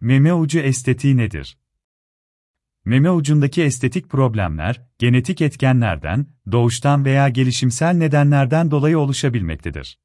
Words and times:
Meme 0.00 0.34
ucu 0.34 0.58
estetiği 0.58 1.16
nedir? 1.16 1.58
Meme 2.84 3.10
ucundaki 3.10 3.62
estetik 3.62 4.10
problemler, 4.10 4.86
genetik 4.98 5.40
etkenlerden, 5.40 6.26
doğuştan 6.52 7.04
veya 7.04 7.28
gelişimsel 7.28 7.94
nedenlerden 7.96 8.70
dolayı 8.70 8.98
oluşabilmektedir. 8.98 9.98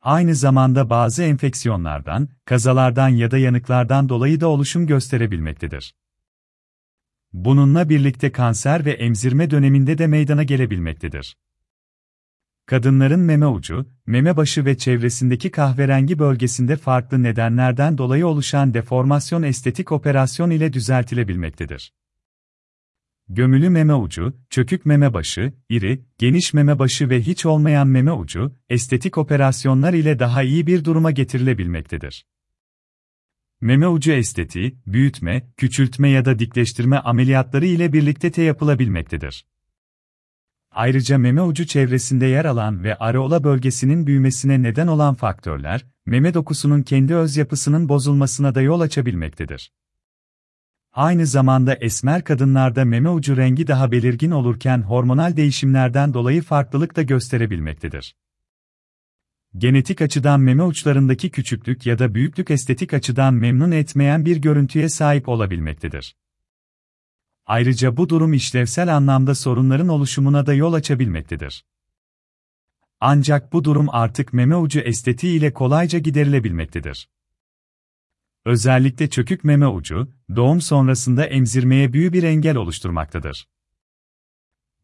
Aynı 0.00 0.34
zamanda 0.34 0.90
bazı 0.90 1.22
enfeksiyonlardan, 1.22 2.28
kazalardan 2.44 3.08
ya 3.08 3.30
da 3.30 3.38
yanıklardan 3.38 4.08
dolayı 4.08 4.40
da 4.40 4.48
oluşum 4.48 4.86
gösterebilmektedir. 4.86 5.94
Bununla 7.32 7.88
birlikte 7.88 8.32
kanser 8.32 8.84
ve 8.84 8.92
emzirme 8.92 9.50
döneminde 9.50 9.98
de 9.98 10.06
meydana 10.06 10.42
gelebilmektedir. 10.42 11.36
Kadınların 12.68 13.20
meme 13.20 13.46
ucu, 13.46 13.86
meme 14.06 14.36
başı 14.36 14.64
ve 14.64 14.78
çevresindeki 14.78 15.50
kahverengi 15.50 16.18
bölgesinde 16.18 16.76
farklı 16.76 17.22
nedenlerden 17.22 17.98
dolayı 17.98 18.26
oluşan 18.26 18.74
deformasyon 18.74 19.42
estetik 19.42 19.92
operasyon 19.92 20.50
ile 20.50 20.72
düzeltilebilmektedir. 20.72 21.92
Gömülü 23.28 23.70
meme 23.70 23.94
ucu, 23.94 24.36
çökük 24.50 24.86
meme 24.86 25.14
başı, 25.14 25.52
iri, 25.68 26.04
geniş 26.18 26.54
meme 26.54 26.78
başı 26.78 27.10
ve 27.10 27.20
hiç 27.20 27.46
olmayan 27.46 27.88
meme 27.88 28.12
ucu, 28.12 28.52
estetik 28.68 29.18
operasyonlar 29.18 29.94
ile 29.94 30.18
daha 30.18 30.42
iyi 30.42 30.66
bir 30.66 30.84
duruma 30.84 31.10
getirilebilmektedir. 31.10 32.26
Meme 33.60 33.88
ucu 33.88 34.12
estetiği, 34.12 34.78
büyütme, 34.86 35.50
küçültme 35.56 36.08
ya 36.08 36.24
da 36.24 36.38
dikleştirme 36.38 36.98
ameliyatları 36.98 37.66
ile 37.66 37.92
birlikte 37.92 38.34
de 38.34 38.42
yapılabilmektedir. 38.42 39.44
Ayrıca 40.78 41.18
meme 41.18 41.42
ucu 41.42 41.66
çevresinde 41.66 42.26
yer 42.26 42.44
alan 42.44 42.84
ve 42.84 42.94
areola 42.94 43.44
bölgesinin 43.44 44.06
büyümesine 44.06 44.62
neden 44.62 44.86
olan 44.86 45.14
faktörler, 45.14 45.86
meme 46.06 46.34
dokusunun 46.34 46.82
kendi 46.82 47.14
öz 47.14 47.36
yapısının 47.36 47.88
bozulmasına 47.88 48.54
da 48.54 48.60
yol 48.60 48.80
açabilmektedir. 48.80 49.72
Aynı 50.92 51.26
zamanda 51.26 51.74
esmer 51.74 52.24
kadınlarda 52.24 52.84
meme 52.84 53.10
ucu 53.10 53.36
rengi 53.36 53.66
daha 53.66 53.92
belirgin 53.92 54.30
olurken 54.30 54.82
hormonal 54.82 55.36
değişimlerden 55.36 56.14
dolayı 56.14 56.42
farklılık 56.42 56.96
da 56.96 57.02
gösterebilmektedir. 57.02 58.16
Genetik 59.56 60.02
açıdan 60.02 60.40
meme 60.40 60.62
uçlarındaki 60.62 61.30
küçüklük 61.30 61.86
ya 61.86 61.98
da 61.98 62.14
büyüklük 62.14 62.50
estetik 62.50 62.94
açıdan 62.94 63.34
memnun 63.34 63.70
etmeyen 63.70 64.24
bir 64.24 64.36
görüntüye 64.36 64.88
sahip 64.88 65.28
olabilmektedir. 65.28 66.14
Ayrıca 67.48 67.96
bu 67.96 68.08
durum 68.08 68.32
işlevsel 68.32 68.96
anlamda 68.96 69.34
sorunların 69.34 69.88
oluşumuna 69.88 70.46
da 70.46 70.54
yol 70.54 70.72
açabilmektedir. 70.72 71.64
Ancak 73.00 73.52
bu 73.52 73.64
durum 73.64 73.86
artık 73.90 74.32
meme 74.32 74.56
ucu 74.56 74.80
estetiği 74.80 75.38
ile 75.38 75.52
kolayca 75.52 75.98
giderilebilmektedir. 75.98 77.08
Özellikle 78.44 79.10
çökük 79.10 79.44
meme 79.44 79.66
ucu, 79.66 80.12
doğum 80.36 80.60
sonrasında 80.60 81.26
emzirmeye 81.26 81.92
büyük 81.92 82.12
bir 82.12 82.22
engel 82.22 82.56
oluşturmaktadır. 82.56 83.48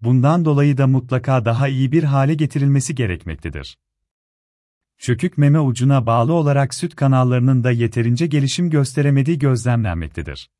Bundan 0.00 0.44
dolayı 0.44 0.78
da 0.78 0.86
mutlaka 0.86 1.44
daha 1.44 1.68
iyi 1.68 1.92
bir 1.92 2.04
hale 2.04 2.34
getirilmesi 2.34 2.94
gerekmektedir. 2.94 3.78
Çökük 4.98 5.38
meme 5.38 5.60
ucuna 5.60 6.06
bağlı 6.06 6.32
olarak 6.32 6.74
süt 6.74 6.96
kanallarının 6.96 7.64
da 7.64 7.70
yeterince 7.70 8.26
gelişim 8.26 8.70
gösteremediği 8.70 9.38
gözlemlenmektedir. 9.38 10.50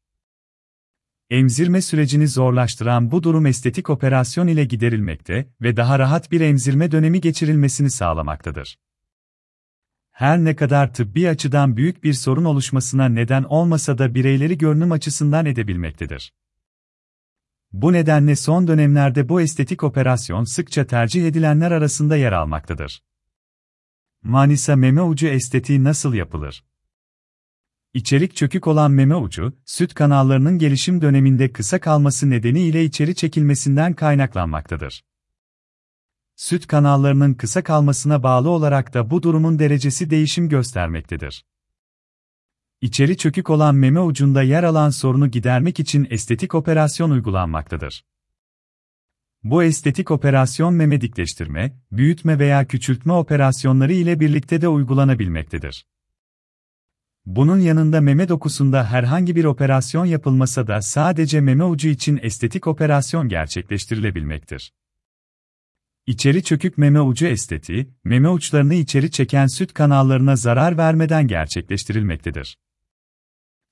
Emzirme 1.30 1.83
sürecini 1.83 2.28
zorlaştıran 2.28 3.11
bu 3.11 3.22
durum 3.22 3.47
estetik 3.47 3.91
operasyon 3.91 4.47
ile 4.47 4.64
giderilmekte 4.64 5.48
ve 5.61 5.77
daha 5.77 5.98
rahat 5.98 6.33
bir 6.33 6.41
emzirme 6.41 6.92
dönemi 6.92 7.20
geçirilmesini 7.20 7.91
sağlamaktadır. 7.91 8.78
Her 10.11 10.39
ne 10.39 10.56
kadar 10.56 10.95
tıbbi 10.95 11.28
açıdan 11.28 11.77
büyük 11.77 12.05
bir 12.05 12.12
sorun 12.12 12.45
oluşmasına 12.45 13.08
neden 13.08 13.42
olmasa 13.42 13.98
da 13.98 14.14
bireyleri 14.14 14.58
görünüm 14.58 14.92
açısından 14.92 15.47
edebilmektedir. 15.47 16.33
Bu 17.72 17.92
nedenle 17.92 18.36
son 18.36 18.69
dönemlerde 18.69 19.28
bu 19.28 19.41
estetik 19.41 19.84
operasyon 19.84 20.45
sıkça 20.45 20.86
tercih 20.86 21.27
edilenler 21.27 21.70
arasında 21.70 22.17
yer 22.17 22.33
almaktadır. 22.33 23.02
Manisa 24.23 24.77
meme 24.77 25.02
ucu 25.02 25.27
estetiği 25.27 25.84
nasıl 25.84 26.14
yapılır? 26.14 26.64
İçerik 27.95 28.37
çökük 28.37 28.67
olan 28.67 28.91
meme 28.91 29.17
ucu, 29.17 29.53
süt 29.65 29.95
kanallarının 29.95 30.59
gelişim 30.59 31.03
döneminde 31.03 31.53
kısa 31.53 31.81
kalması 31.81 32.31
nedeniyle 32.31 32.85
içeri 32.85 33.15
çekilmesinden 33.15 33.95
kaynaklanmaktadır. 33.95 35.05
Süt 36.37 36.67
kanallarının 36.67 37.35
kısa 37.35 37.65
kalmasına 37.65 38.23
bağlı 38.23 38.51
olarak 38.51 38.95
da 38.95 39.11
bu 39.11 39.23
durumun 39.23 39.59
derecesi 39.59 40.11
değişim 40.11 40.49
göstermektedir. 40.49 41.45
İçeri 42.81 43.17
çökük 43.17 43.51
olan 43.51 43.75
meme 43.75 44.01
ucunda 44.01 44.43
yer 44.43 44.65
alan 44.65 44.91
sorunu 44.91 45.31
gidermek 45.31 45.81
için 45.81 46.07
estetik 46.11 46.55
operasyon 46.55 47.11
uygulanmaktadır. 47.11 48.05
Bu 49.43 49.63
estetik 49.63 50.11
operasyon 50.11 50.75
meme 50.75 51.01
dikleştirme, 51.01 51.77
büyütme 51.93 52.39
veya 52.39 52.67
küçültme 52.67 53.13
operasyonları 53.13 53.93
ile 53.93 54.21
birlikte 54.21 54.61
de 54.61 54.69
uygulanabilmektedir. 54.69 55.87
Bunun 57.27 57.58
yanında 57.61 58.01
meme 58.01 58.29
dokusunda 58.29 58.85
herhangi 58.90 59.36
bir 59.36 59.45
operasyon 59.45 60.05
yapılmasa 60.05 60.67
da 60.67 60.83
sadece 60.83 61.40
meme 61.40 61.64
ucu 61.64 61.89
için 61.89 62.20
estetik 62.23 62.67
operasyon 62.67 63.29
gerçekleştirilebilmektir. 63.29 64.73
İçeri 66.07 66.42
çökük 66.42 66.79
meme 66.79 67.01
ucu 67.01 67.27
estetiği, 67.27 67.90
meme 68.05 68.29
uçlarını 68.29 68.74
içeri 68.74 69.11
çeken 69.11 69.46
süt 69.46 69.74
kanallarına 69.74 70.36
zarar 70.36 70.77
vermeden 70.77 71.27
gerçekleştirilmektedir. 71.29 72.58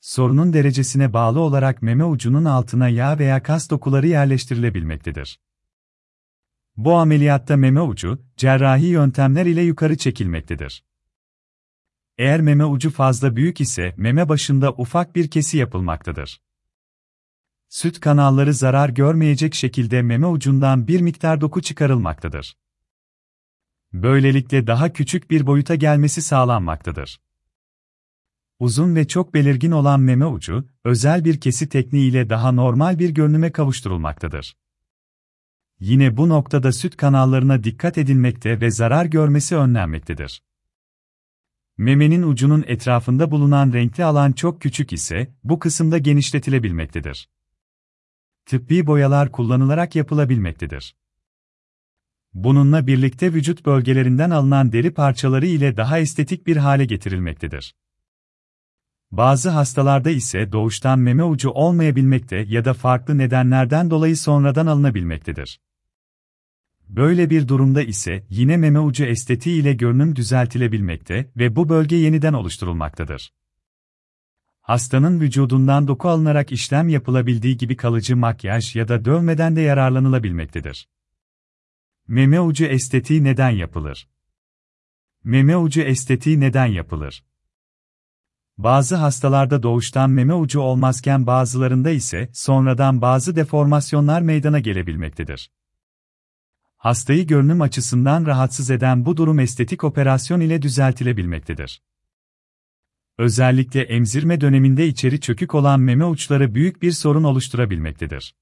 Sorunun 0.00 0.52
derecesine 0.52 1.12
bağlı 1.12 1.40
olarak 1.40 1.82
meme 1.82 2.04
ucunun 2.04 2.44
altına 2.44 2.88
yağ 2.88 3.18
veya 3.18 3.42
kas 3.42 3.70
dokuları 3.70 4.06
yerleştirilebilmektedir. 4.06 5.40
Bu 6.76 6.94
ameliyatta 6.94 7.56
meme 7.56 7.80
ucu, 7.80 8.18
cerrahi 8.36 8.86
yöntemler 8.86 9.46
ile 9.46 9.62
yukarı 9.62 9.96
çekilmektedir. 9.96 10.84
Eğer 12.18 12.40
meme 12.40 12.64
ucu 12.64 12.90
fazla 12.90 13.36
büyük 13.36 13.60
ise 13.60 13.94
meme 13.96 14.28
başında 14.28 14.72
ufak 14.72 15.16
bir 15.16 15.30
kesi 15.30 15.58
yapılmaktadır. 15.58 16.40
Süt 17.68 18.00
kanalları 18.00 18.54
zarar 18.54 18.88
görmeyecek 18.88 19.54
şekilde 19.54 20.02
meme 20.02 20.26
ucundan 20.26 20.88
bir 20.88 21.00
miktar 21.00 21.40
doku 21.40 21.62
çıkarılmaktadır. 21.62 22.56
Böylelikle 23.92 24.66
daha 24.66 24.92
küçük 24.92 25.30
bir 25.30 25.46
boyuta 25.46 25.74
gelmesi 25.74 26.22
sağlanmaktadır. 26.22 27.20
Uzun 28.58 28.94
ve 28.94 29.08
çok 29.08 29.34
belirgin 29.34 29.70
olan 29.70 30.00
meme 30.00 30.26
ucu, 30.26 30.68
özel 30.84 31.24
bir 31.24 31.40
kesi 31.40 31.68
tekniğiyle 31.68 32.30
daha 32.30 32.52
normal 32.52 32.98
bir 32.98 33.10
görünüme 33.10 33.52
kavuşturulmaktadır. 33.52 34.56
Yine 35.80 36.16
bu 36.16 36.28
noktada 36.28 36.72
süt 36.72 36.96
kanallarına 36.96 37.64
dikkat 37.64 37.98
edilmekte 37.98 38.60
ve 38.60 38.70
zarar 38.70 39.04
görmesi 39.04 39.56
önlenmektedir. 39.56 40.42
Memenin 41.78 42.22
ucunun 42.22 42.64
etrafında 42.66 43.30
bulunan 43.30 43.72
renkli 43.72 44.04
alan 44.04 44.32
çok 44.32 44.62
küçük 44.62 44.92
ise, 44.92 45.34
bu 45.44 45.58
kısımda 45.58 45.98
genişletilebilmektedir. 45.98 47.28
Tıbbi 48.46 48.86
boyalar 48.86 49.32
kullanılarak 49.32 49.96
yapılabilmektedir. 49.96 50.96
Bununla 52.34 52.86
birlikte 52.86 53.34
vücut 53.34 53.66
bölgelerinden 53.66 54.30
alınan 54.30 54.72
deri 54.72 54.94
parçaları 54.94 55.46
ile 55.46 55.76
daha 55.76 55.98
estetik 55.98 56.46
bir 56.46 56.56
hale 56.56 56.84
getirilmektedir. 56.84 57.74
Bazı 59.10 59.50
hastalarda 59.50 60.10
ise 60.10 60.52
doğuştan 60.52 60.98
meme 60.98 61.24
ucu 61.24 61.50
olmayabilmekte 61.50 62.36
ya 62.36 62.64
da 62.64 62.74
farklı 62.74 63.18
nedenlerden 63.18 63.90
dolayı 63.90 64.16
sonradan 64.16 64.66
alınabilmektedir. 64.66 65.60
Böyle 66.96 67.30
bir 67.30 67.48
durumda 67.48 67.82
ise 67.82 68.26
yine 68.30 68.56
meme 68.56 68.80
ucu 68.80 69.04
estetiği 69.04 69.60
ile 69.60 69.72
görünüm 69.72 70.16
düzeltilebilmekte 70.16 71.32
ve 71.36 71.56
bu 71.56 71.68
bölge 71.68 71.96
yeniden 71.96 72.32
oluşturulmaktadır. 72.32 73.32
Hastanın 74.60 75.20
vücudundan 75.20 75.88
doku 75.88 76.08
alınarak 76.08 76.52
işlem 76.52 76.88
yapılabildiği 76.88 77.56
gibi 77.56 77.76
kalıcı 77.76 78.16
makyaj 78.16 78.76
ya 78.76 78.88
da 78.88 79.04
dövmeden 79.04 79.56
de 79.56 79.60
yararlanılabilmektedir. 79.60 80.88
Meme 82.08 82.40
ucu 82.40 82.64
estetiği 82.64 83.24
neden 83.24 83.50
yapılır? 83.50 84.08
Meme 85.24 85.56
ucu 85.56 85.80
estetiği 85.80 86.40
neden 86.40 86.66
yapılır? 86.66 87.24
Bazı 88.58 88.96
hastalarda 88.96 89.62
doğuştan 89.62 90.10
meme 90.10 90.34
ucu 90.34 90.60
olmazken 90.60 91.26
bazılarında 91.26 91.90
ise 91.90 92.30
sonradan 92.32 93.02
bazı 93.02 93.36
deformasyonlar 93.36 94.22
meydana 94.22 94.58
gelebilmektedir. 94.58 95.50
Hastayı 96.82 97.26
görünüm 97.26 97.60
açısından 97.60 98.26
rahatsız 98.26 98.70
eden 98.70 99.06
bu 99.06 99.16
durum 99.16 99.38
estetik 99.38 99.84
operasyon 99.84 100.40
ile 100.40 100.62
düzeltilebilmektedir. 100.62 101.82
Özellikle 103.18 103.82
emzirme 103.82 104.40
döneminde 104.40 104.86
içeri 104.86 105.20
çökük 105.20 105.54
olan 105.54 105.80
meme 105.80 106.04
uçları 106.04 106.54
büyük 106.54 106.82
bir 106.82 106.92
sorun 106.92 107.24
oluşturabilmektedir. 107.24 108.34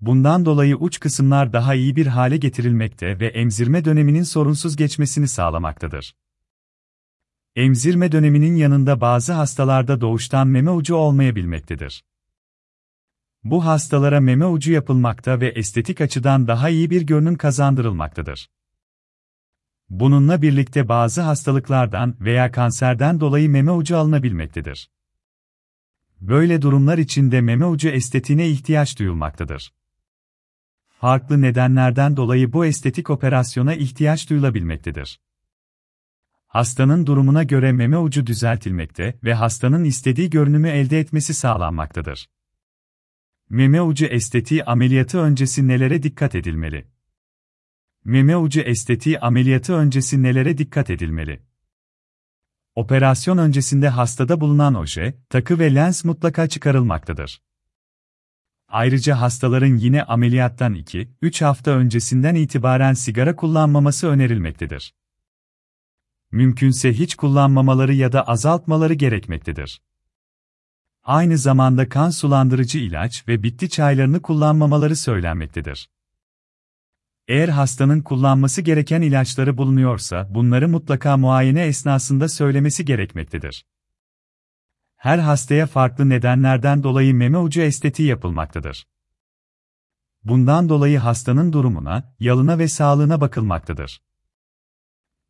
Bundan 0.00 0.44
dolayı 0.44 0.76
uç 0.76 1.00
kısımlar 1.00 1.52
daha 1.52 1.74
iyi 1.74 1.96
bir 1.96 2.06
hale 2.06 2.36
getirilmekte 2.36 3.20
ve 3.20 3.26
emzirme 3.26 3.84
döneminin 3.84 4.22
sorunsuz 4.22 4.76
geçmesini 4.76 5.28
sağlamaktadır. 5.28 6.14
Emzirme 7.56 8.12
döneminin 8.12 8.56
yanında 8.56 9.00
bazı 9.00 9.32
hastalarda 9.32 10.00
doğuştan 10.00 10.48
meme 10.48 10.70
ucu 10.70 10.94
olmayabilmektedir. 10.94 12.04
Bu 13.44 13.64
hastalara 13.64 14.20
meme 14.20 14.46
ucu 14.46 14.72
yapılmakta 14.72 15.40
ve 15.40 15.48
estetik 15.48 16.00
açıdan 16.00 16.46
daha 16.46 16.68
iyi 16.68 16.90
bir 16.90 17.02
görünüm 17.02 17.36
kazandırılmaktadır. 17.36 18.50
Bununla 19.90 20.42
birlikte 20.42 20.88
bazı 20.88 21.20
hastalıklardan 21.20 22.16
veya 22.20 22.52
kanserden 22.52 23.20
dolayı 23.20 23.50
meme 23.50 23.70
ucu 23.70 23.96
alınabilmektedir. 23.98 24.90
Böyle 26.20 26.62
durumlar 26.62 26.98
için 26.98 27.30
de 27.30 27.40
meme 27.40 27.66
ucu 27.66 27.88
estetiğine 27.88 28.48
ihtiyaç 28.48 28.98
duyulmaktadır. 28.98 29.72
Farklı 30.88 31.40
nedenlerden 31.40 32.16
dolayı 32.16 32.52
bu 32.52 32.66
estetik 32.66 33.10
operasyona 33.10 33.74
ihtiyaç 33.74 34.30
duyulabilmektedir. 34.30 35.20
Hastanın 36.46 37.06
durumuna 37.06 37.42
göre 37.42 37.72
meme 37.72 37.98
ucu 37.98 38.26
düzeltilmekte 38.26 39.18
ve 39.24 39.34
hastanın 39.34 39.84
istediği 39.84 40.30
görünümü 40.30 40.68
elde 40.68 41.00
etmesi 41.00 41.34
sağlanmaktadır. 41.34 42.28
Meme 43.50 43.82
ucu 43.82 44.06
estetiği 44.06 44.64
ameliyatı 44.64 45.18
öncesi 45.18 45.68
nelere 45.68 46.02
dikkat 46.02 46.34
edilmeli? 46.34 46.86
Meme 48.04 48.36
ucu 48.36 48.60
estetiği 48.60 49.20
ameliyatı 49.20 49.74
öncesi 49.74 50.22
nelere 50.22 50.58
dikkat 50.58 50.90
edilmeli? 50.90 51.42
Operasyon 52.74 53.38
öncesinde 53.38 53.88
hastada 53.88 54.40
bulunan 54.40 54.74
oje, 54.74 55.18
takı 55.30 55.58
ve 55.58 55.74
lens 55.74 56.04
mutlaka 56.04 56.48
çıkarılmaktadır. 56.48 57.42
Ayrıca 58.68 59.20
hastaların 59.20 59.76
yine 59.76 60.02
ameliyattan 60.02 60.74
2-3 60.74 61.44
hafta 61.44 61.70
öncesinden 61.70 62.34
itibaren 62.34 62.94
sigara 62.94 63.36
kullanmaması 63.36 64.08
önerilmektedir. 64.08 64.94
Mümkünse 66.30 66.92
hiç 66.92 67.14
kullanmamaları 67.14 67.94
ya 67.94 68.12
da 68.12 68.22
azaltmaları 68.28 68.94
gerekmektedir. 68.94 69.82
Aynı 71.04 71.38
zamanda 71.38 71.88
kan 71.88 72.10
sulandırıcı 72.10 72.78
ilaç 72.78 73.28
ve 73.28 73.42
bitki 73.42 73.70
çaylarını 73.70 74.22
kullanmamaları 74.22 74.96
söylenmektedir. 74.96 75.90
Eğer 77.28 77.48
hastanın 77.48 78.00
kullanması 78.00 78.62
gereken 78.62 79.02
ilaçları 79.02 79.58
bulunuyorsa 79.58 80.34
bunları 80.34 80.68
mutlaka 80.68 81.16
muayene 81.16 81.66
esnasında 81.66 82.28
söylemesi 82.28 82.84
gerekmektedir. 82.84 83.64
Her 84.96 85.18
hastaya 85.18 85.66
farklı 85.66 86.08
nedenlerden 86.08 86.82
dolayı 86.82 87.14
meme 87.14 87.38
ucu 87.38 87.60
estetiği 87.60 88.08
yapılmaktadır. 88.08 88.86
Bundan 90.24 90.68
dolayı 90.68 90.98
hastanın 90.98 91.52
durumuna, 91.52 92.14
yalına 92.20 92.58
ve 92.58 92.68
sağlığına 92.68 93.20
bakılmaktadır. 93.20 94.02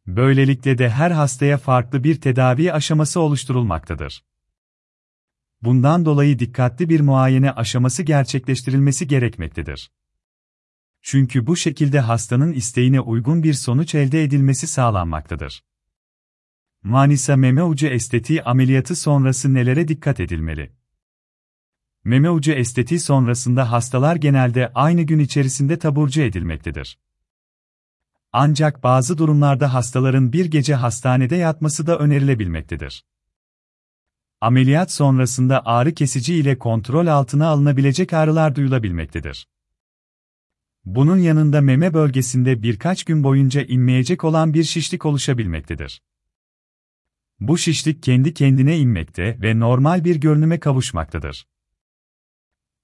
Böylelikle 0.06 0.78
de 0.78 0.90
her 0.90 1.10
hastaya 1.10 1.58
farklı 1.58 2.04
bir 2.04 2.20
tedavi 2.20 2.72
aşaması 2.72 3.20
oluşturulmaktadır. 3.20 4.24
Bundan 5.62 6.04
dolayı 6.04 6.38
dikkatli 6.38 6.88
bir 6.88 7.00
muayene 7.00 7.52
aşaması 7.52 8.02
gerçekleştirilmesi 8.02 9.08
gerekmektedir. 9.08 9.90
Çünkü 11.02 11.46
bu 11.46 11.56
şekilde 11.56 12.00
hastanın 12.00 12.52
isteğine 12.52 13.00
uygun 13.00 13.42
bir 13.42 13.54
sonuç 13.54 13.94
elde 13.94 14.24
edilmesi 14.24 14.66
sağlanmaktadır. 14.66 15.64
Manisa 16.82 17.36
meme 17.36 17.62
ucu 17.62 17.86
estetiği 17.86 18.42
ameliyatı 18.42 18.96
sonrası 18.96 19.54
nelere 19.54 19.88
dikkat 19.88 20.20
edilmeli? 20.20 20.72
Meme 22.04 22.30
ucu 22.30 22.52
estetiği 22.52 23.00
sonrasında 23.00 23.72
hastalar 23.72 24.16
genelde 24.16 24.72
aynı 24.74 25.02
gün 25.02 25.18
içerisinde 25.18 25.78
taburcu 25.78 26.20
edilmektedir. 26.20 26.98
Ancak 28.32 28.82
bazı 28.82 29.18
durumlarda 29.18 29.74
hastaların 29.74 30.32
bir 30.32 30.46
gece 30.46 30.74
hastanede 30.74 31.36
yatması 31.36 31.86
da 31.86 31.98
önerilebilmektedir. 31.98 33.04
Ameliyat 34.40 34.92
sonrasında 34.92 35.66
ağrı 35.66 35.94
kesici 35.94 36.34
ile 36.34 36.58
kontrol 36.58 37.06
altına 37.06 37.46
alınabilecek 37.46 38.12
ağrılar 38.12 38.54
duyulabilmektedir. 38.54 39.48
Bunun 40.84 41.16
yanında 41.16 41.60
meme 41.60 41.94
bölgesinde 41.94 42.62
birkaç 42.62 43.04
gün 43.04 43.24
boyunca 43.24 43.62
inmeyecek 43.62 44.24
olan 44.24 44.54
bir 44.54 44.64
şişlik 44.64 45.06
oluşabilmektedir. 45.06 46.02
Bu 47.40 47.58
şişlik 47.58 48.02
kendi 48.02 48.34
kendine 48.34 48.78
inmekte 48.78 49.38
ve 49.42 49.60
normal 49.60 50.04
bir 50.04 50.16
görünüme 50.16 50.60
kavuşmaktadır. 50.60 51.46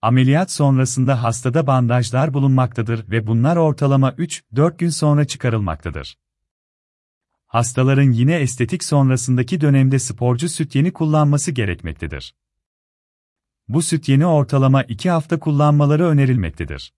Ameliyat 0.02 0.50
sonrasında 0.50 1.22
hastada 1.22 1.66
bandajlar 1.66 2.34
bulunmaktadır 2.34 3.10
ve 3.10 3.26
bunlar 3.26 3.56
ortalama 3.56 4.10
3-4 4.10 4.76
gün 4.78 4.88
sonra 4.88 5.24
çıkarılmaktadır. 5.24 6.16
Hastaların 7.54 8.12
yine 8.12 8.34
estetik 8.34 8.84
sonrasındaki 8.84 9.60
dönemde 9.60 9.98
sporcu 9.98 10.48
süt 10.48 10.74
yeni 10.74 10.92
kullanması 10.92 11.52
gerekmektedir. 11.52 12.34
Bu 13.68 13.82
süt 13.82 14.08
yeni 14.08 14.26
ortalama 14.26 14.82
2 14.82 15.10
hafta 15.10 15.40
kullanmaları 15.40 16.06
önerilmektedir. 16.06 16.94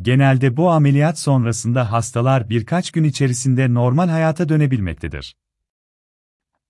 Genelde 0.00 0.56
bu 0.56 0.70
ameliyat 0.70 1.18
sonrasında 1.18 1.92
hastalar 1.92 2.50
birkaç 2.50 2.90
gün 2.90 3.04
içerisinde 3.04 3.74
normal 3.74 4.08
hayata 4.08 4.48
dönebilmektedir. 4.48 5.36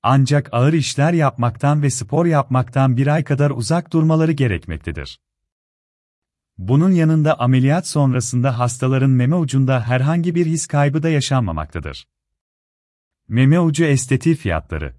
Ancak 0.03 0.49
ağır 0.53 0.73
işler 0.73 1.13
yapmaktan 1.13 1.83
ve 1.83 1.91
spor 1.91 2.27
yapmaktan 2.27 2.97
bir 2.97 3.07
ay 3.07 3.25
kadar 3.25 3.51
uzak 3.51 3.93
durmaları 3.93 4.33
gerekmektedir. 4.33 5.21
Bunun 6.59 6.91
yanında 6.91 7.41
ameliyat 7.41 7.87
sonrasında 7.87 8.59
hastaların 8.59 9.11
meme 9.11 9.37
ucunda 9.37 9.81
herhangi 9.83 10.35
bir 10.35 10.47
his 10.47 10.67
kaybı 10.67 11.03
da 11.03 11.09
yaşanmamaktadır. 11.09 12.07
Meme 13.31 13.61
ucu 13.61 13.85
estetiği 13.85 14.35
fiyatları 14.35 14.95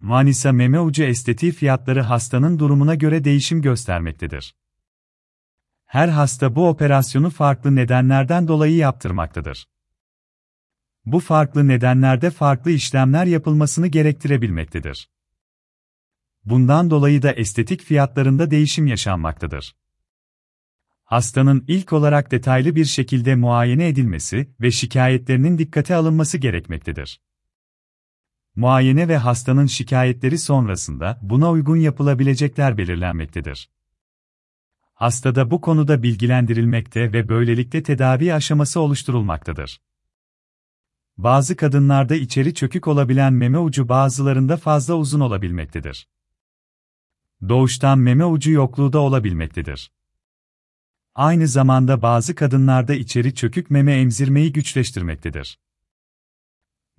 Manisa 0.00 0.52
meme 0.52 0.80
ucu 0.80 1.02
estetiği 1.02 1.52
fiyatları 1.52 2.00
hastanın 2.00 2.58
durumuna 2.58 2.94
göre 2.94 3.24
değişim 3.24 3.62
göstermektedir. 3.62 4.56
Her 5.84 6.08
hasta 6.08 6.56
bu 6.56 6.68
operasyonu 6.68 7.30
farklı 7.30 7.76
nedenlerden 7.76 8.48
dolayı 8.48 8.76
yaptırmaktadır. 8.76 9.68
Bu 11.04 11.20
farklı 11.20 11.68
nedenlerde 11.68 12.30
farklı 12.30 12.70
işlemler 12.70 13.26
yapılmasını 13.26 13.86
gerektirebilmektedir. 13.86 15.10
Bundan 16.44 16.90
dolayı 16.90 17.22
da 17.22 17.32
estetik 17.32 17.82
fiyatlarında 17.82 18.50
değişim 18.50 18.86
yaşanmaktadır. 18.86 19.76
Hastanın 21.08 21.64
ilk 21.68 21.92
olarak 21.92 22.30
detaylı 22.30 22.76
bir 22.76 22.84
şekilde 22.84 23.34
muayene 23.34 23.88
edilmesi 23.88 24.54
ve 24.60 24.70
şikayetlerinin 24.70 25.58
dikkate 25.58 25.94
alınması 25.94 26.38
gerekmektedir. 26.38 27.20
Muayene 28.56 29.08
ve 29.08 29.16
hastanın 29.16 29.66
şikayetleri 29.66 30.38
sonrasında 30.38 31.18
buna 31.22 31.50
uygun 31.50 31.76
yapılabilecekler 31.76 32.78
belirlenmektedir. 32.78 33.70
Hastada 34.94 35.50
bu 35.50 35.60
konuda 35.60 36.02
bilgilendirilmekte 36.02 37.12
ve 37.12 37.28
böylelikle 37.28 37.82
tedavi 37.82 38.34
aşaması 38.34 38.80
oluşturulmaktadır. 38.80 39.80
Bazı 41.16 41.56
kadınlarda 41.56 42.14
içeri 42.14 42.54
çökük 42.54 42.88
olabilen 42.88 43.32
meme 43.32 43.58
ucu 43.58 43.88
bazılarında 43.88 44.56
fazla 44.56 44.94
uzun 44.94 45.20
olabilmektedir. 45.20 46.08
Doğuştan 47.48 47.98
meme 47.98 48.24
ucu 48.24 48.50
yokluğu 48.50 48.92
da 48.92 48.98
olabilmektedir. 48.98 49.97
Aynı 51.18 51.48
zamanda 51.48 52.02
bazı 52.02 52.34
kadınlarda 52.34 52.94
içeri 52.94 53.34
çökük 53.34 53.70
meme 53.70 53.92
emzirmeyi 53.92 54.52
güçleştirmektedir. 54.52 55.58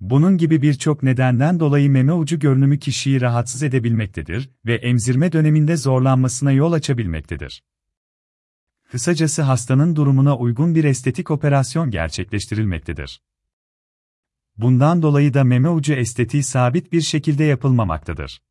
Bunun 0.00 0.38
gibi 0.38 0.62
birçok 0.62 1.02
nedenden 1.02 1.60
dolayı 1.60 1.90
meme 1.90 2.12
ucu 2.12 2.38
görünümü 2.38 2.78
kişiyi 2.78 3.20
rahatsız 3.20 3.62
edebilmektedir 3.62 4.50
ve 4.66 4.74
emzirme 4.74 5.32
döneminde 5.32 5.76
zorlanmasına 5.76 6.52
yol 6.52 6.72
açabilmektedir. 6.72 7.62
Kısacası 8.90 9.42
hastanın 9.42 9.96
durumuna 9.96 10.36
uygun 10.36 10.74
bir 10.74 10.84
estetik 10.84 11.30
operasyon 11.30 11.90
gerçekleştirilmektedir. 11.90 13.22
Bundan 14.56 15.02
dolayı 15.02 15.34
da 15.34 15.44
meme 15.44 15.68
ucu 15.68 15.92
estetiği 15.92 16.42
sabit 16.42 16.92
bir 16.92 17.00
şekilde 17.00 17.44
yapılmamaktadır. 17.44 18.42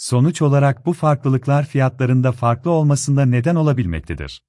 Sonuç 0.00 0.42
olarak 0.42 0.86
bu 0.86 0.92
farklılıklar 0.92 1.66
fiyatlarında 1.66 2.32
farklı 2.32 2.70
olmasında 2.70 3.26
neden 3.26 3.54
olabilmektedir. 3.54 4.42